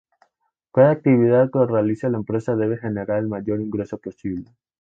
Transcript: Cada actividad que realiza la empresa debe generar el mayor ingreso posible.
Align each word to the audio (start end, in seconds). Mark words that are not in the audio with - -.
Cada 0.73 0.89
actividad 0.89 1.51
que 1.51 1.63
realiza 1.63 2.09
la 2.09 2.17
empresa 2.17 2.55
debe 2.55 2.77
generar 2.79 3.19
el 3.19 3.27
mayor 3.27 3.61
ingreso 3.61 3.99
posible. 3.99 4.49